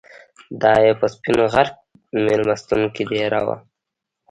[0.61, 1.67] دای په سپین غر
[2.25, 3.49] میلمستون کې دېره و.